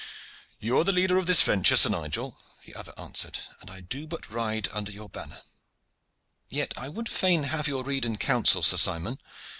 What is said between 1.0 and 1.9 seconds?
in this venture, Sir